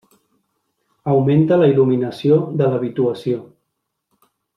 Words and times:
Augmenta 1.15 1.59
la 1.63 1.67
il·luminació 1.73 2.39
de 2.63 2.71
l'habituació. 2.71 3.43